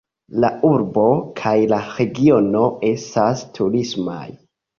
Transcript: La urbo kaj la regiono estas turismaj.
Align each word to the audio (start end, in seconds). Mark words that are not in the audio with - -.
La 0.43 0.47
urbo 0.69 1.03
kaj 1.41 1.53
la 1.73 1.79
regiono 1.99 2.63
estas 2.89 3.45
turismaj. 3.61 4.27